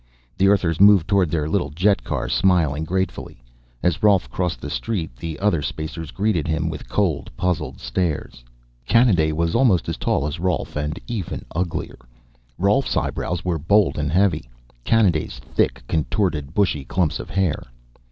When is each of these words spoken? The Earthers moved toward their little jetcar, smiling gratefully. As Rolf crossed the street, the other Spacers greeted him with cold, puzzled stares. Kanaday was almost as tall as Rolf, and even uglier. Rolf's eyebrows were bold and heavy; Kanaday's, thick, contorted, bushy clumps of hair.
The 0.35 0.47
Earthers 0.47 0.81
moved 0.81 1.07
toward 1.07 1.29
their 1.29 1.47
little 1.47 1.69
jetcar, 1.69 2.27
smiling 2.27 2.85
gratefully. 2.85 3.43
As 3.83 4.01
Rolf 4.01 4.31
crossed 4.31 4.59
the 4.59 4.71
street, 4.71 5.15
the 5.15 5.37
other 5.37 5.61
Spacers 5.61 6.09
greeted 6.09 6.47
him 6.47 6.71
with 6.71 6.89
cold, 6.89 7.29
puzzled 7.37 7.79
stares. 7.79 8.43
Kanaday 8.89 9.31
was 9.31 9.53
almost 9.53 9.87
as 9.87 9.97
tall 9.97 10.25
as 10.25 10.39
Rolf, 10.39 10.75
and 10.75 10.99
even 11.05 11.45
uglier. 11.53 11.99
Rolf's 12.57 12.97
eyebrows 12.97 13.45
were 13.45 13.59
bold 13.59 13.99
and 13.99 14.11
heavy; 14.11 14.49
Kanaday's, 14.85 15.37
thick, 15.37 15.83
contorted, 15.87 16.55
bushy 16.55 16.83
clumps 16.83 17.19
of 17.19 17.29
hair. 17.29 17.61